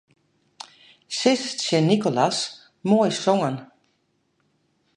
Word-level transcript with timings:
Sis 1.17 1.43
tsjin 1.57 1.85
Nicolas: 1.91 2.37
Moai 2.87 3.11
songen. 3.23 3.55